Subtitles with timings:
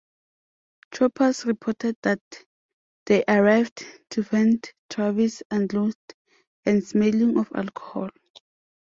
[0.89, 2.19] Troopers reported that
[3.05, 6.15] they arrived to find Travis unclothed
[6.65, 8.09] and smelling of alcohol.